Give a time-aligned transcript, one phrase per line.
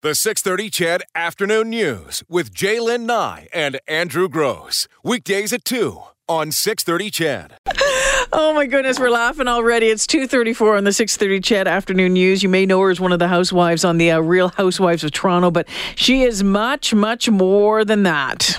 [0.00, 4.86] The 630 CHED Afternoon News with Jaylen Nye and Andrew Gross.
[5.02, 7.54] Weekdays at 2 on 630 CHED.
[8.32, 9.88] Oh my goodness, we're laughing already.
[9.88, 12.44] It's 2:34 on the 6:30 CHED Afternoon News.
[12.44, 15.10] You may know her as one of the housewives on the uh, Real Housewives of
[15.10, 15.66] Toronto, but
[15.96, 18.56] she is much much more than that.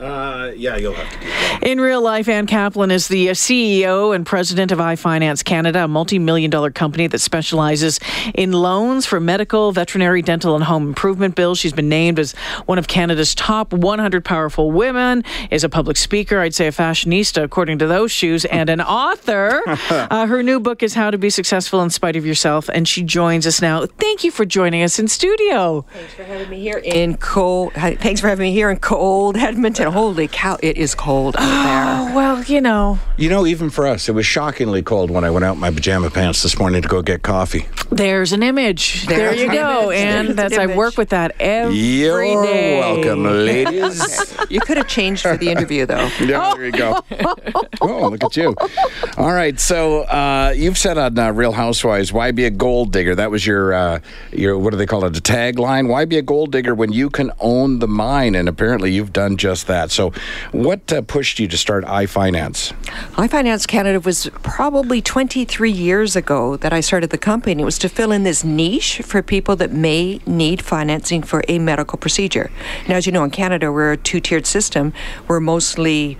[0.00, 1.72] Uh, yeah, you'll have to keep going.
[1.72, 5.88] In real life, Ann Kaplan is the uh, CEO and president of iFinance Canada, a
[5.88, 8.00] multi million dollar company that specializes
[8.34, 11.58] in loans for medical, veterinary, dental, and home improvement bills.
[11.58, 12.32] She's been named as
[12.64, 17.42] one of Canada's top 100 powerful women, is a public speaker, I'd say a fashionista,
[17.42, 19.62] according to those shoes, and an author.
[19.68, 23.02] uh, her new book is How to Be Successful in Spite of Yourself, and she
[23.02, 23.84] joins us now.
[23.84, 25.84] Thank you for joining us in studio.
[25.92, 27.74] Thanks for having me here in cold.
[27.74, 29.89] Thanks for having me here in cold Edmonton.
[29.90, 32.12] Holy cow, it is cold out there.
[32.12, 35.30] Oh, well, you know, You know, even for us, it was shockingly cold when I
[35.30, 37.66] went out in my pajama pants this morning to go get coffee.
[37.90, 39.06] there's an image.
[39.06, 39.90] there There's you go.
[39.92, 39.98] image.
[40.00, 42.76] And There's that's, an I work with that every day.
[42.76, 44.36] You're welcome, ladies.
[44.50, 46.08] You could have changed for the interview, though.
[46.20, 46.98] Yeah, there you go.
[47.80, 48.56] oh, look at you.
[49.16, 53.14] All right, so uh, you've said on uh, Real Housewives, "Why be a gold digger?"
[53.14, 54.00] That was your uh,
[54.32, 55.16] your what do they call it?
[55.16, 55.86] A tagline.
[55.88, 58.34] Why be a gold digger when you can own the mine?
[58.34, 59.79] And apparently, you've done just that.
[59.88, 60.12] So,
[60.52, 62.72] what uh, pushed you to start iFinance?
[63.14, 67.62] iFinance Canada was probably 23 years ago that I started the company.
[67.62, 71.58] It was to fill in this niche for people that may need financing for a
[71.58, 72.50] medical procedure.
[72.88, 74.92] Now, as you know, in Canada, we're a two tiered system.
[75.28, 76.18] We're mostly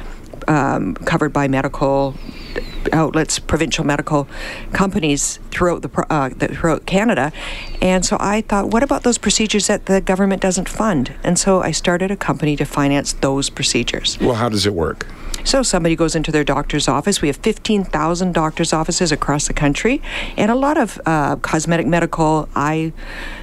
[0.49, 2.15] um, covered by medical
[2.93, 4.27] outlets, provincial medical
[4.73, 7.33] companies throughout the uh, throughout Canada,
[7.81, 11.15] and so I thought, what about those procedures that the government doesn't fund?
[11.23, 14.19] And so I started a company to finance those procedures.
[14.21, 15.07] Well, how does it work?
[15.45, 17.23] So somebody goes into their doctor's office.
[17.23, 20.03] We have 15,000 doctor's offices across the country,
[20.37, 22.93] and a lot of uh, cosmetic, medical, eye,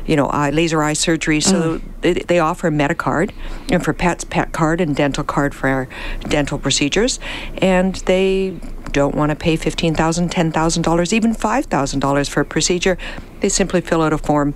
[0.05, 1.41] you know, eye, laser eye surgery.
[1.41, 3.31] So they, they offer Medicard,
[3.71, 5.87] and for pets, pet card, and dental card for
[6.27, 7.19] dental procedures,
[7.57, 8.59] and they
[8.91, 12.97] don't want to pay $15,000, $10,000, even $5,000 for a procedure.
[13.41, 14.55] They simply fill out a form.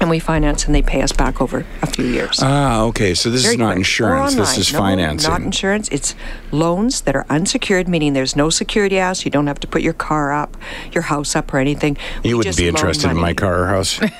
[0.00, 2.40] And we finance, and they pay us back over a few years.
[2.42, 3.14] Ah, okay.
[3.14, 3.78] So this Very is not quick.
[3.78, 4.34] Insurance.
[4.34, 5.30] This is No, financing.
[5.30, 5.88] Not insurance.
[5.88, 6.14] It's
[6.50, 9.24] loans that are unsecured, meaning there's no security asked.
[9.24, 10.56] You don't have to put your car up,
[10.92, 11.96] your house up, or anything.
[12.22, 14.00] We You wouldn't be loan interested in my car or house.
[14.00, 14.10] Want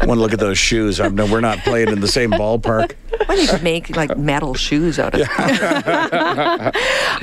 [0.00, 1.00] to look at those shoes?
[1.00, 2.94] I'm, no, we're not playing in the same ballpark.
[3.26, 5.28] Why don't you make like metal shoes out of it?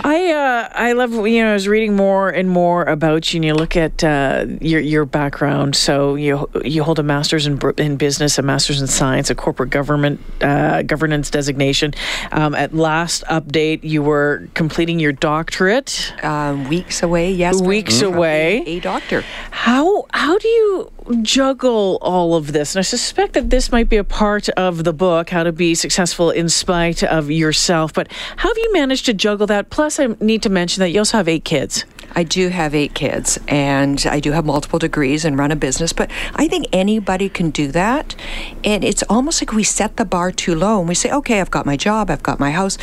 [0.03, 3.45] I uh, I love you know I was reading more and more about you and
[3.45, 5.75] you look at uh, your your background.
[5.75, 9.69] So you you hold a master's in in business, a master's in science, a corporate
[9.69, 11.93] government uh, governance designation.
[12.31, 16.13] Um, at last update, you were completing your doctorate.
[16.23, 17.61] Um, weeks away, yes.
[17.61, 18.63] Weeks becoming away.
[18.65, 19.21] A doctor.
[19.51, 20.91] How how do you
[21.21, 22.75] juggle all of this?
[22.75, 25.75] And I suspect that this might be a part of the book, how to be
[25.75, 27.93] successful in spite of yourself.
[27.93, 29.69] But how have you managed to juggle that?
[29.69, 31.85] Plus, I need to mention that you also have eight kids.
[32.15, 35.93] I do have eight kids and I do have multiple degrees and run a business,
[35.93, 38.15] but I think anybody can do that.
[38.63, 41.51] And it's almost like we set the bar too low and we say, okay, I've
[41.51, 42.77] got my job, I've got my house.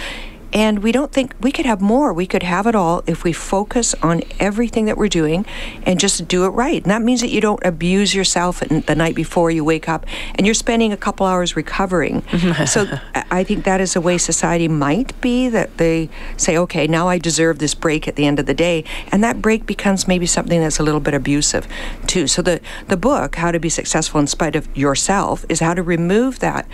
[0.52, 2.12] And we don't think we could have more.
[2.12, 5.46] We could have it all if we focus on everything that we're doing
[5.84, 6.82] and just do it right.
[6.82, 10.46] And that means that you don't abuse yourself the night before you wake up and
[10.46, 12.22] you're spending a couple hours recovering.
[12.66, 16.86] so I I think that is a way society might be that they say, okay,
[16.86, 18.84] now I deserve this break at the end of the day.
[19.10, 21.66] And that break becomes maybe something that's a little bit abusive
[22.06, 22.26] too.
[22.26, 25.82] So the, the book, How to Be Successful in Spite of Yourself, is how to
[25.82, 26.68] remove that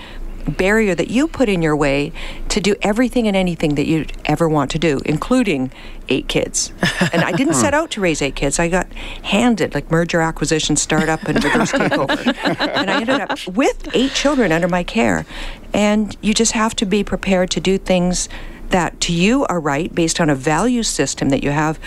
[0.47, 2.13] barrier that you put in your way
[2.49, 5.73] to do everything and anything that you'd ever want to do, including
[6.09, 6.73] eight kids.
[7.13, 8.59] And I didn't set out to raise eight kids.
[8.59, 8.93] I got
[9.23, 12.17] handed like merger, acquisition, startup, and reverse takeover.
[12.59, 15.27] and I ended up with eight children under my care.
[15.73, 18.29] And you just have to be prepared to do things
[18.71, 21.79] that to you are right based on a value system that you have.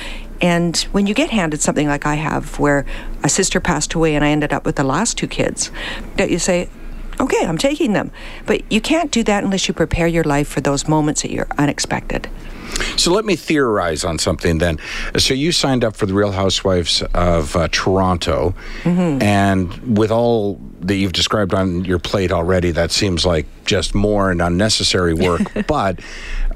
[0.41, 2.85] And when you get handed something like I have, where
[3.23, 5.71] a sister passed away and I ended up with the last two kids,
[6.15, 6.69] that you say,
[7.19, 8.11] okay, I'm taking them.
[8.45, 11.47] But you can't do that unless you prepare your life for those moments that you're
[11.57, 12.29] unexpected.
[12.97, 14.77] So let me theorize on something then.
[15.17, 19.21] So you signed up for the Real Housewives of uh, Toronto, Mm-hmm.
[19.23, 24.31] and with all that you've described on your plate already, that seems like just more
[24.31, 25.41] and unnecessary work.
[25.67, 25.99] but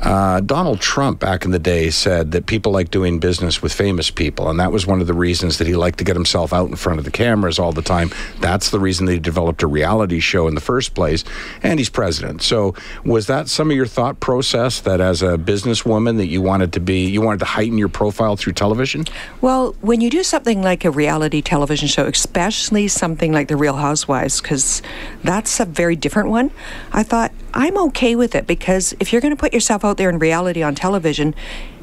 [0.02, 4.10] uh, Donald Trump back in the day said that people like doing business with famous
[4.10, 6.68] people, and that was one of the reasons that he liked to get himself out
[6.70, 8.10] in front of the cameras all the time.
[8.40, 11.24] That's the reason they developed a reality show in the first place,
[11.62, 12.42] and he's president.
[12.42, 12.74] So,
[13.06, 16.80] was that some of your thought process that as a businesswoman that you wanted to
[16.80, 19.06] be, you wanted to heighten your profile through television?
[19.42, 23.76] Well, when you do something like a reality television show, especially something like The Real
[23.76, 24.82] Housewives, because
[25.24, 26.50] that's a very different one,
[26.92, 30.10] I thought I'm okay with it because if you're going to put yourself out there
[30.10, 31.36] in reality on television,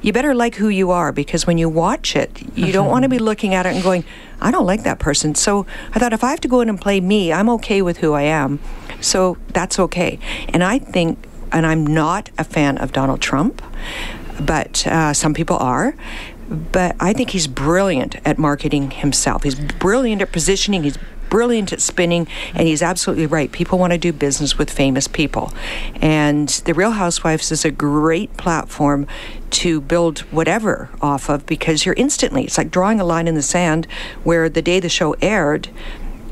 [0.03, 3.09] you better like who you are because when you watch it, you don't want to
[3.09, 4.05] be looking at it and going,
[4.41, 5.35] I don't like that person.
[5.35, 7.99] So I thought if I have to go in and play me, I'm okay with
[7.99, 8.59] who I am.
[9.01, 10.19] So that's okay.
[10.49, 11.19] And I think,
[11.53, 13.63] and I'm not a fan of Donald Trump,
[14.41, 15.95] but uh, some people are
[16.51, 19.45] but I think he's brilliant at marketing himself.
[19.45, 20.83] He's brilliant at positioning.
[20.83, 20.99] He's
[21.31, 23.51] brilliant at spinning, and he's absolutely right.
[23.51, 25.53] People want to do business with famous people.
[25.97, 29.07] And The Real Housewives is a great platform
[29.51, 33.43] to build whatever off of because you're instantly, it's like drawing a line in the
[33.43, 33.87] sand
[34.25, 35.69] where the day the show aired,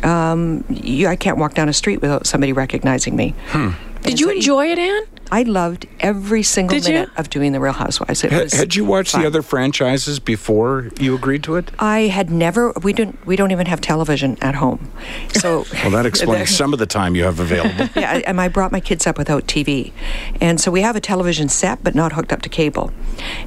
[0.03, 3.35] um, you, I can't walk down a street without somebody recognizing me.
[3.49, 3.71] Hmm.
[4.03, 5.03] Did you so enjoy it, Ann?
[5.31, 7.15] I loved every single Did minute you?
[7.17, 8.25] of doing The Real Housewives.
[8.25, 9.23] It was had you watched fun.
[9.23, 11.71] the other franchises before you agreed to it?
[11.79, 12.73] I had never.
[12.83, 13.25] We don't.
[13.27, 14.91] We don't even have television at home.
[15.35, 17.89] So well, that explains some of the time you have available.
[18.01, 19.93] yeah, and I brought my kids up without TV,
[20.41, 22.91] and so we have a television set, but not hooked up to cable,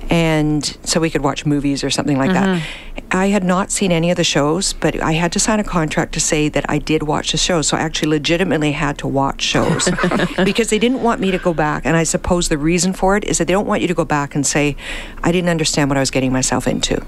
[0.10, 2.60] and so we could watch movies or something like mm-hmm.
[2.60, 3.01] that.
[3.12, 6.14] I had not seen any of the shows, but I had to sign a contract
[6.14, 7.62] to say that I did watch the show.
[7.62, 9.90] So I actually legitimately had to watch shows
[10.46, 11.86] because they didn't want me to go back.
[11.86, 14.06] And I suppose the reason for it is that they don't want you to go
[14.06, 14.78] back and say,
[15.24, 17.06] I didn't understand what I was getting myself into.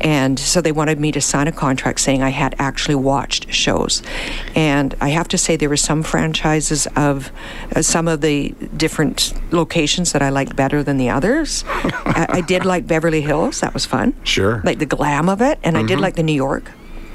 [0.00, 4.02] And so they wanted me to sign a contract saying I had actually watched shows.
[4.54, 7.30] And I have to say, there were some franchises of
[7.74, 11.64] uh, some of the different locations that I liked better than the others.
[11.66, 14.14] I, I, did like Beverly Hills, that was fun.
[14.24, 14.60] Sure.
[14.64, 15.58] Like the glam of it.
[15.62, 15.84] And mm-hmm.
[15.84, 16.02] I did mm-hmm.
[16.02, 16.72] like the New York.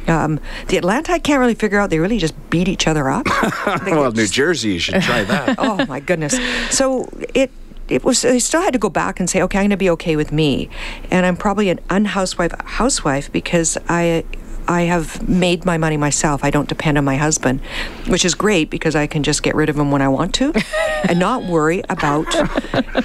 [0.07, 1.89] Um, the Atlanta, I can't really figure out.
[1.89, 3.27] They really just beat each other up.
[3.85, 5.55] well, New Jersey, you should try that.
[5.59, 6.39] oh my goodness!
[6.75, 7.51] So it
[7.87, 9.89] it was I still had to go back and say, okay, I'm going to be
[9.91, 10.69] okay with me,
[11.11, 14.25] and I'm probably an unhousewife housewife because I
[14.67, 16.43] I have made my money myself.
[16.43, 17.61] I don't depend on my husband,
[18.07, 20.53] which is great because I can just get rid of him when I want to
[21.09, 22.33] and not worry about.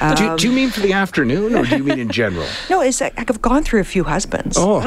[0.01, 2.47] Um, do, do, you mean for the afternoon or do you mean in general?
[2.71, 4.57] no, it's like I've gone through a few husbands.
[4.59, 4.81] Oh.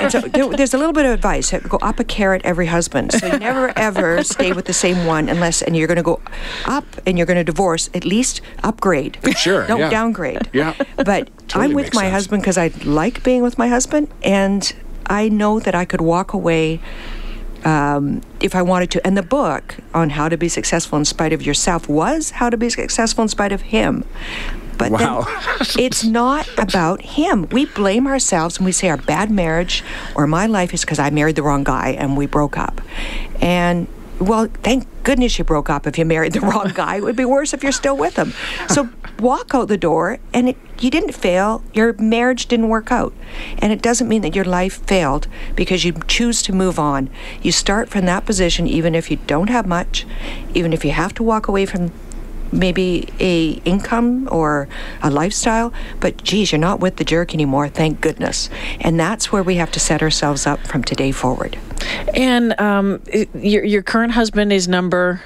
[0.00, 1.52] and so there, there's a little bit of advice.
[1.52, 3.12] Go up a carat every husband.
[3.12, 6.20] So you never ever stay with the same one unless, and you're going to go
[6.66, 9.18] up and you're going to divorce, at least upgrade.
[9.36, 9.66] Sure.
[9.66, 9.90] Don't yeah.
[9.90, 10.48] downgrade.
[10.52, 10.74] Yeah.
[10.96, 12.12] But totally I'm with my sense.
[12.12, 14.74] husband because I like being with my husband and
[15.06, 16.80] I know that I could walk away
[17.64, 19.06] um, if I wanted to.
[19.06, 22.56] And the book on how to be successful in spite of yourself was how to
[22.56, 24.04] be successful in spite of him.
[24.76, 25.24] But wow.
[25.78, 27.48] it's not about him.
[27.50, 29.84] We blame ourselves and we say our bad marriage
[30.14, 32.80] or my life is because I married the wrong guy and we broke up.
[33.40, 33.86] And
[34.18, 36.96] well, thank goodness you broke up if you married the wrong guy.
[36.96, 38.32] It would be worse if you're still with him.
[38.68, 38.88] So
[39.18, 41.62] walk out the door, and it, you didn't fail.
[41.72, 43.12] Your marriage didn't work out.
[43.58, 47.10] And it doesn't mean that your life failed because you choose to move on.
[47.42, 50.06] You start from that position, even if you don't have much,
[50.54, 51.92] even if you have to walk away from
[52.52, 54.68] maybe a income or
[55.02, 58.48] a lifestyle but geez you're not with the jerk anymore thank goodness
[58.80, 61.58] and that's where we have to set ourselves up from today forward
[62.14, 63.02] and um,
[63.34, 65.20] your, your current husband is number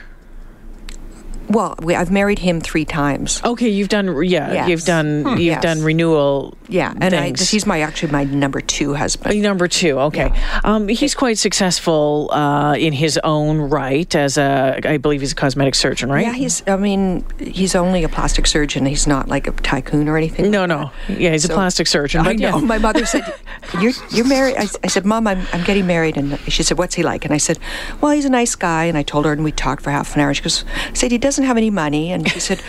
[1.48, 3.40] well, we, I've married him three times.
[3.44, 4.68] Okay, you've done yeah, yes.
[4.68, 5.28] you've done hmm.
[5.30, 5.62] you've yes.
[5.62, 6.57] done renewal.
[6.68, 9.40] Yeah, and I, he's my actually my number two husband.
[9.40, 10.30] Number two, okay.
[10.32, 10.60] Yeah.
[10.64, 15.36] Um, he's quite successful uh, in his own right as a, I believe he's a
[15.36, 16.26] cosmetic surgeon, right?
[16.26, 16.62] Yeah, he's.
[16.68, 18.84] I mean, he's only a plastic surgeon.
[18.84, 20.50] He's not like a tycoon or anything.
[20.50, 20.90] No, no.
[21.08, 22.26] Yeah, he's so, a plastic surgeon.
[22.26, 22.58] I know.
[22.58, 22.64] Yeah.
[22.64, 23.22] My mother said,
[23.80, 26.96] "You're you're married." I, I said, "Mom, I'm I'm getting married," and she said, "What's
[26.96, 27.58] he like?" And I said,
[28.02, 30.20] "Well, he's a nice guy." And I told her, and we talked for half an
[30.20, 30.34] hour.
[30.34, 32.10] She goes, "I said he doesn't." doesn't have any money.
[32.10, 32.60] And she said,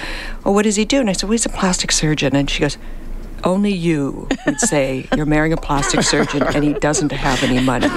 [0.43, 0.99] Well, what does he do?
[0.99, 2.35] And I said, Well, he's a plastic surgeon.
[2.35, 2.77] And she goes,
[3.43, 7.89] only you would say you're marrying a plastic surgeon and he doesn't have any money.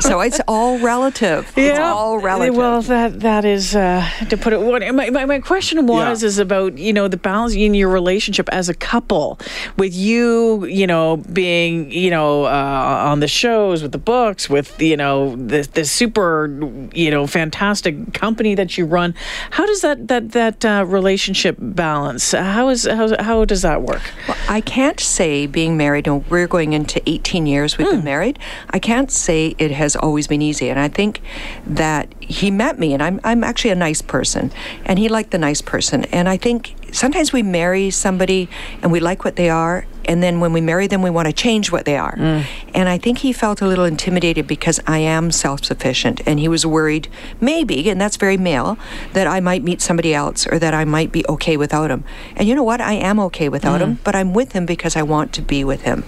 [0.00, 1.52] So it's all relative.
[1.56, 1.70] Yeah.
[1.70, 2.56] It's all relative.
[2.56, 4.60] Well, that that is uh, to put it.
[4.60, 6.28] What my, my, my question was yeah.
[6.28, 9.38] is about you know the balance in your relationship as a couple,
[9.76, 14.80] with you you know being you know uh, on the shows with the books with
[14.80, 16.48] you know the the super
[16.94, 19.14] you know fantastic company that you run.
[19.50, 22.32] How does that that that uh, relationship balance?
[22.32, 24.02] How is how how does that work?
[24.28, 27.96] Well, I can't say being married, and we're going into 18 years we've Hmm.
[27.96, 28.38] been married,
[28.70, 30.68] I can't say it has always been easy.
[30.68, 31.20] And I think
[31.66, 34.50] that he met me, and I'm, I'm actually a nice person,
[34.84, 36.04] and he liked the nice person.
[36.12, 38.48] And I think sometimes we marry somebody
[38.82, 41.32] and we like what they are, and then when we marry them, we want to
[41.32, 42.16] change what they are.
[42.16, 42.44] Mm.
[42.74, 46.48] And I think he felt a little intimidated because I am self sufficient, and he
[46.48, 47.08] was worried,
[47.40, 48.78] maybe, and that's very male,
[49.12, 52.04] that I might meet somebody else or that I might be okay without him.
[52.36, 52.80] And you know what?
[52.80, 53.84] I am okay without mm.
[53.84, 56.04] him, but I'm with him because I want to be with him.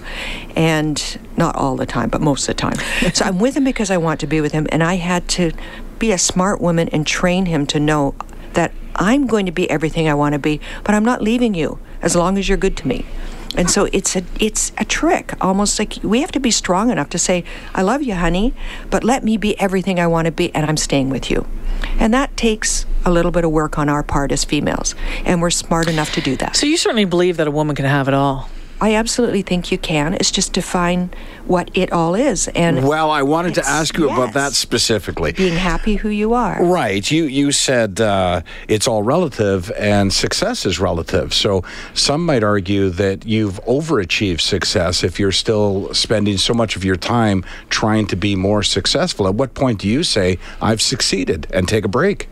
[0.57, 2.77] And not all the time, but most of the time.
[3.15, 5.53] so I'm with him because I want to be with him, and I had to
[5.99, 8.15] be a smart woman and train him to know
[8.55, 11.79] that I'm going to be everything I want to be, but I'm not leaving you
[12.03, 13.05] as long as you're good to me.
[13.57, 17.09] And so it's a it's a trick, almost like we have to be strong enough
[17.11, 18.53] to say, "I love you, honey,
[18.91, 21.47] but let me be everything I want to be, and I'm staying with you."
[21.99, 25.51] And that takes a little bit of work on our part as females, and we're
[25.51, 26.57] smart enough to do that.
[26.57, 28.49] So you certainly believe that a woman can have it all.
[28.85, 30.13] I absolutely think you can.
[30.13, 31.09] It's just define
[31.47, 35.33] what it all is, and Well, I wanted to ask you about that specifically.
[35.33, 36.63] being happy who you are.
[36.63, 37.11] Right.
[37.11, 41.33] You you said uh, it's all relative and success is relative.
[41.33, 41.65] So
[41.95, 46.97] some might argue that you've overachieved success if you're still spending so much of your
[46.97, 49.27] time trying to be more successful.
[49.27, 52.29] At what point do you say I've succeeded and take a break?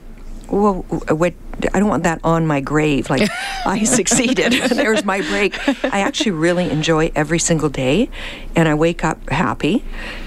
[0.52, 1.32] well, what,
[1.74, 3.10] I don't want that on my grave.
[3.10, 3.28] Like,
[3.66, 4.52] I succeeded.
[4.70, 5.56] There's my break.
[5.84, 8.08] I actually really enjoy every single day,
[8.56, 9.84] and I wake up happy.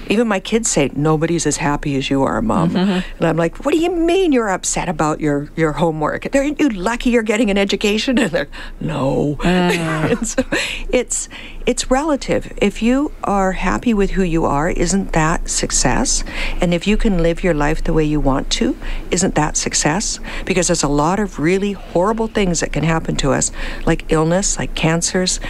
[0.08, 2.70] Even my kids say, Nobody's as happy as you are, Mom.
[2.70, 3.00] Mm-hmm.
[3.18, 6.30] And I'm like, What do you mean you're upset about your, your homework?
[6.30, 8.18] They're you lucky you're getting an education?
[8.26, 8.48] And they're,
[8.80, 9.36] No.
[9.40, 10.06] Ah.
[10.08, 10.42] and so
[10.90, 11.28] it's,
[11.66, 12.52] it's relative.
[12.58, 16.22] If you are happy with who you are, isn't that success?
[16.60, 18.76] And if you can live your life the way you want to,
[19.10, 20.20] isn't that success?
[20.44, 23.52] Because there's a lot of really horrible things that can happen to us,
[23.84, 25.40] like illness, like cancers.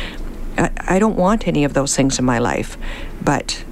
[0.56, 2.76] I, I don't want any of those things in my life,
[3.22, 3.64] but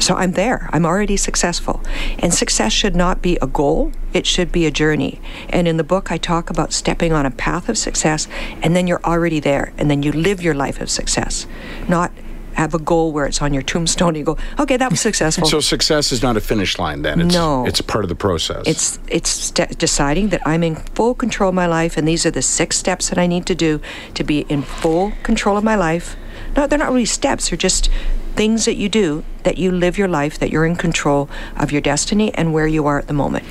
[0.00, 0.68] so I'm there.
[0.72, 1.82] I'm already successful.
[2.18, 5.20] And success should not be a goal, it should be a journey.
[5.48, 8.28] And in the book, I talk about stepping on a path of success,
[8.62, 11.46] and then you're already there, and then you live your life of success,
[11.88, 12.12] not
[12.54, 15.46] have a goal where it's on your tombstone you go, okay, that was successful.
[15.46, 17.20] So success is not a finish line then.
[17.20, 17.66] It's, No.
[17.66, 18.62] It's part of the process.
[18.66, 22.30] It's it's st- deciding that I'm in full control of my life, and these are
[22.30, 23.80] the six steps that I need to do
[24.14, 26.16] to be in full control of my life.
[26.56, 27.90] No, they're not really steps; they're just
[28.36, 31.80] things that you do that you live your life, that you're in control of your
[31.80, 33.44] destiny and where you are at the moment.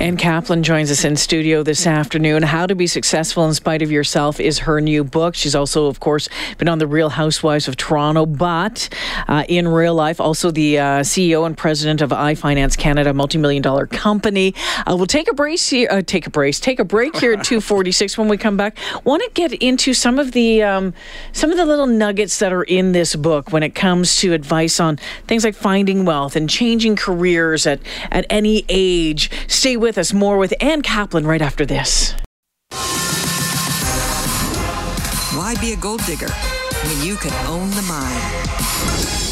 [0.00, 2.42] Ann Kaplan joins us in studio this afternoon.
[2.44, 5.34] How to Be Successful in Spite of Yourself is her new book.
[5.34, 6.28] She's also, of course,
[6.58, 8.88] been on The Real Housewives of Toronto, but
[9.26, 13.62] uh, in real life, also the uh, CEO and president of iFinance Canada, a multi-million
[13.62, 14.54] dollar company.
[14.86, 17.44] Uh, we'll take a brace here, uh, take a brace, take a break here at
[17.44, 18.76] 246 when we come back.
[19.04, 20.94] Want to get into some of the um,
[21.32, 24.80] some of the little nuggets that are in this book when it comes to advice
[24.80, 27.80] on things like finding wealth and changing careers at,
[28.10, 29.30] at any age.
[29.46, 32.14] Stay with us more with Ann Kaplan right after this.
[35.34, 39.27] Why be a gold digger when you can own the mine?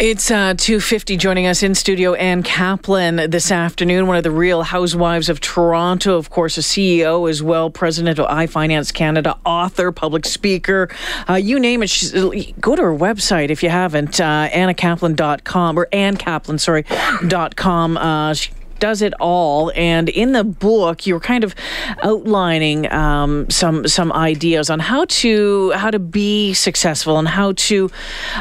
[0.00, 2.14] It's uh, 250 joining us in studio.
[2.14, 7.30] Ann Kaplan this afternoon, one of the real housewives of Toronto, of course, a CEO
[7.30, 10.88] as well, president of iFinance Canada, author, public speaker,
[11.30, 11.90] uh, you name it.
[11.90, 16.84] She's, go to her website if you haven't, uh, annakaplan.com or Ann Kaplan, sorry,
[17.28, 17.96] dot com.
[17.96, 18.50] Uh, she
[18.84, 19.72] does it all.
[19.74, 21.54] And in the book, you're kind of
[22.02, 27.90] outlining um, some some ideas on how to how to be successful and how to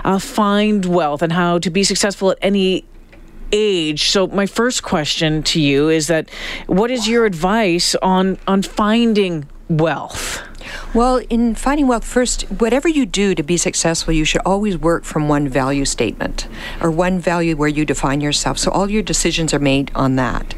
[0.03, 2.83] uh, find wealth and how to be successful at any
[3.53, 4.09] age.
[4.09, 6.29] So my first question to you is that
[6.67, 10.41] what is your advice on on finding wealth?
[10.93, 15.03] Well, in finding wealth, first, whatever you do to be successful, you should always work
[15.03, 16.48] from one value statement
[16.82, 18.58] or one value where you define yourself.
[18.58, 20.53] So all your decisions are made on that.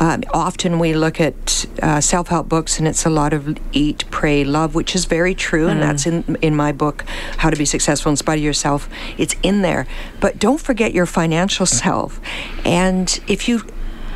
[0.00, 4.04] Um, often we look at uh, self help books and it's a lot of eat,
[4.10, 5.68] pray, love, which is very true.
[5.68, 7.04] And that's in, in my book,
[7.38, 8.88] How to Be Successful in Spite of Yourself.
[9.18, 9.86] It's in there.
[10.20, 12.20] But don't forget your financial self.
[12.64, 13.62] And if you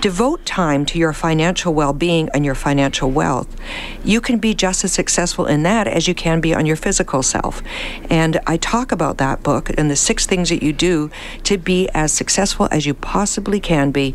[0.00, 3.48] devote time to your financial well being and your financial wealth,
[4.04, 7.22] you can be just as successful in that as you can be on your physical
[7.22, 7.62] self.
[8.10, 11.10] And I talk about that book and the six things that you do
[11.44, 14.14] to be as successful as you possibly can be.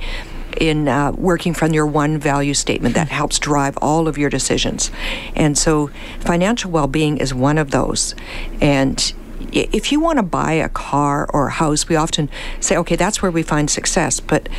[0.61, 4.91] In uh, working from your one value statement that helps drive all of your decisions.
[5.35, 8.13] And so, financial well being is one of those.
[8.61, 9.13] And
[9.51, 13.21] if you want to buy a car or a house, we often say, okay, that's
[13.21, 14.19] where we find success.
[14.19, 14.49] But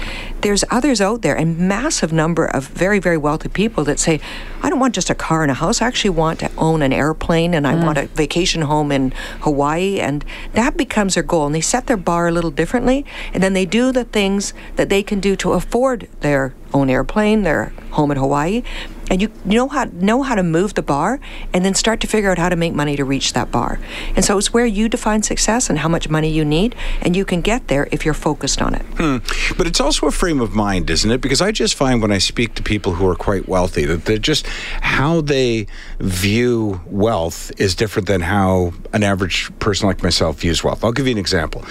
[0.41, 4.21] there's others out there, and massive number of very, very wealthy people that say,
[4.63, 5.83] I don't want just a car and a house.
[5.83, 7.85] I actually want to own an airplane and I mm.
[7.85, 10.01] want a vacation home in Hawaii.
[10.01, 11.47] And that becomes their goal.
[11.47, 13.05] And they set their bar a little differently.
[13.33, 17.43] And then they do the things that they can do to afford their own airplane,
[17.43, 18.63] their home in Hawaii,
[19.11, 21.21] and you know how know how to move the bar
[21.53, 23.79] and then start to figure out how to make money to reach that bar.
[24.17, 27.25] And so it's where you define success and how much money you need, and you
[27.25, 28.83] can get there if you're focused on it.
[28.97, 29.19] Hmm.
[29.57, 31.21] But it's also a frame of mind, isn't it?
[31.21, 34.19] Because I just find when I speak to people who are quite wealthy that they're
[34.19, 34.47] just
[34.81, 35.67] how they
[35.99, 40.85] view wealth is different than how an average person like myself views wealth.
[40.85, 41.65] I'll give you an example.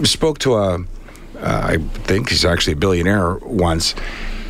[0.00, 0.84] I spoke to a, uh,
[1.40, 3.94] I think he's actually a billionaire once,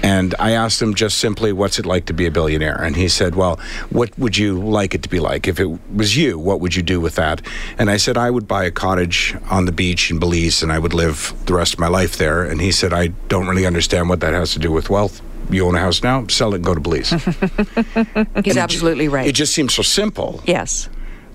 [0.03, 2.83] and I asked him just simply, what's it like to be a billionaire?
[2.83, 5.47] And he said, well, what would you like it to be like?
[5.47, 7.41] If it was you, what would you do with that?
[7.79, 10.79] And I said, I would buy a cottage on the beach in Belize and I
[10.81, 12.43] would live the rest of my life there.
[12.43, 15.23] And he said, I don't really understand what that has to do with wealth.
[15.51, 17.11] You own a house now, sell it and go to Belize.
[18.45, 19.27] He's absolutely right.
[19.27, 20.43] It just seems so simple.
[20.47, 20.89] Yes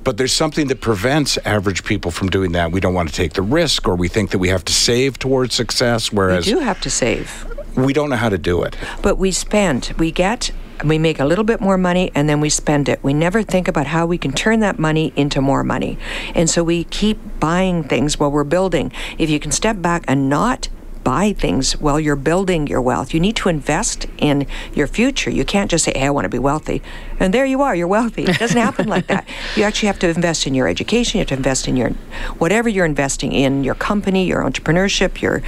[0.03, 2.71] but there's something that prevents average people from doing that.
[2.71, 5.19] We don't want to take the risk, or we think that we have to save
[5.19, 6.13] towards success.
[6.13, 7.45] Whereas you do have to save
[7.77, 8.75] we don't know how to do it.
[9.01, 10.51] But we spend, we get,
[10.83, 13.03] we make a little bit more money and then we spend it.
[13.03, 15.97] We never think about how we can turn that money into more money.
[16.35, 18.91] And so we keep buying things while we're building.
[19.17, 20.69] If you can step back and not
[21.07, 23.13] buy things while you're building your wealth.
[23.13, 25.29] You need to invest in your future.
[25.29, 26.81] You can't just say, hey, I want to be wealthy.
[27.19, 28.23] And there you are, you're wealthy.
[28.23, 29.27] It doesn't happen like that.
[29.55, 31.89] You actually have to invest in your education, you have to invest in your
[32.37, 35.41] whatever you're investing in, your company, your entrepreneurship, your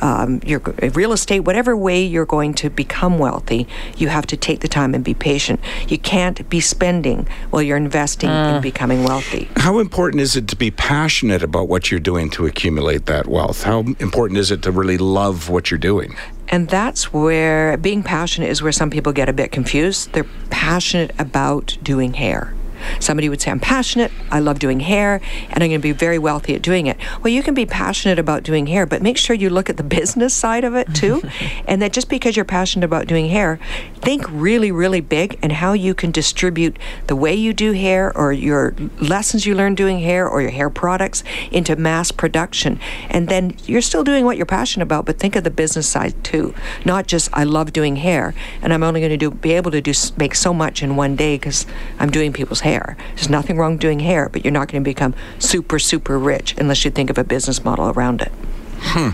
[0.00, 0.58] um, your
[0.94, 4.94] real estate, whatever way you're going to become wealthy, you have to take the time
[4.94, 5.60] and be patient.
[5.86, 8.56] You can't be spending while you're investing uh.
[8.56, 9.48] in becoming wealthy.
[9.56, 13.62] How important is it to be passionate about what you're doing to accumulate that wealth?
[13.62, 16.16] How important is it to really love what you're doing.
[16.52, 20.12] And that's where being passionate is where some people get a bit confused.
[20.12, 22.52] They're passionate about doing hair.
[23.00, 25.20] Somebody would say, I'm passionate, I love doing hair,
[25.50, 26.96] and I'm going to be very wealthy at doing it.
[27.22, 29.82] Well, you can be passionate about doing hair, but make sure you look at the
[30.02, 31.22] business side of it too.
[31.66, 33.58] and that just because you're passionate about doing hair,
[33.96, 38.32] think really, really big and how you can distribute the way you do hair or
[38.32, 42.80] your lessons you learn doing hair or your hair products into mass production.
[43.08, 46.22] And then you're still doing what you're passionate about, but think of the business side
[46.24, 46.54] too.
[46.84, 49.80] Not just, I love doing hair, and I'm only going to do be able to
[49.80, 51.66] do make so much in one day because
[51.98, 52.96] I'm doing people's hair hair.
[53.14, 56.84] There's nothing wrong doing hair, but you're not going to become super, super rich unless
[56.84, 58.32] you think of a business model around it.
[58.78, 59.10] Hmm.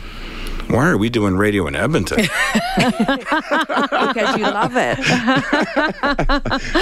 [0.68, 2.18] Why are we doing radio in Edmonton?
[2.76, 4.98] because you love it.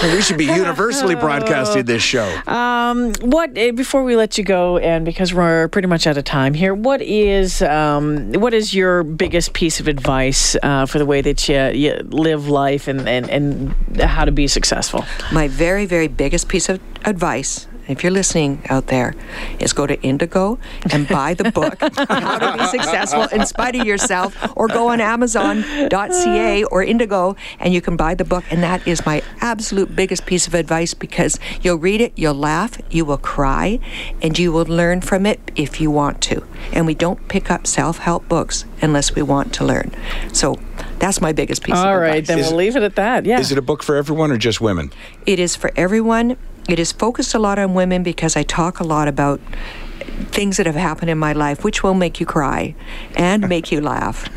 [0.15, 2.27] we should be universally broadcasting this show.
[2.47, 6.25] Um, what eh, before we let you go, and because we're pretty much out of
[6.25, 11.07] time here, what is um, what is your biggest piece of advice uh, for the
[11.07, 15.05] way that you, you live life and, and and how to be successful?
[15.33, 19.15] My very very biggest piece of advice if you're listening out there,
[19.59, 20.59] is go to Indigo
[20.91, 25.01] and buy the book, How to Be Successful in Spite of Yourself, or go on
[25.01, 28.45] Amazon.ca or Indigo and you can buy the book.
[28.51, 32.81] And that is my absolute biggest piece of advice because you'll read it, you'll laugh,
[32.91, 33.79] you will cry,
[34.23, 36.47] and you will learn from it if you want to.
[36.73, 39.93] And we don't pick up self help books unless we want to learn.
[40.33, 40.57] So
[40.99, 41.93] that's my biggest piece of advice.
[41.93, 43.25] All right, then we'll leave it at that.
[43.25, 43.39] Yeah.
[43.41, 44.93] Is it a book for everyone or just women?
[45.27, 46.37] It is for everyone.
[46.69, 49.41] It is focused a lot on women because I talk a lot about
[50.31, 52.75] things that have happened in my life, which will make you cry
[53.17, 54.29] and make you laugh.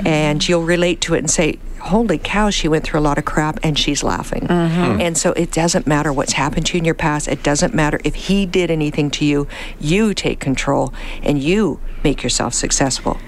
[0.06, 3.24] and you'll relate to it and say, Holy cow, she went through a lot of
[3.24, 4.42] crap and she's laughing.
[4.42, 5.00] Mm-hmm.
[5.00, 7.26] And so it doesn't matter what's happened to you in your past.
[7.26, 9.48] It doesn't matter if he did anything to you.
[9.78, 13.18] You take control and you make yourself successful.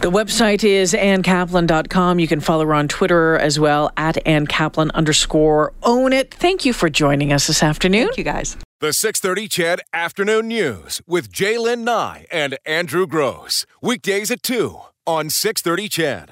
[0.00, 2.20] The website is annkaplan.com.
[2.20, 6.32] You can follow her on Twitter as well at annkaplan underscore own it.
[6.32, 8.06] Thank you for joining us this afternoon.
[8.06, 8.56] Thank you guys.
[8.78, 13.66] The 630 CHED Afternoon News with Jaylen Nye and Andrew Gross.
[13.82, 16.26] Weekdays at 2 on 630 CHED.